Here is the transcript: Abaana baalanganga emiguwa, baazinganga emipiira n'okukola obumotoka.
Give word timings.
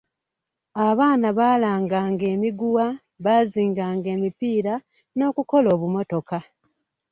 Abaana 0.87 1.27
baalanganga 1.37 2.25
emiguwa, 2.35 2.85
baazinganga 3.23 4.07
emipiira 4.15 4.73
n'okukola 5.15 5.67
obumotoka. 5.75 6.37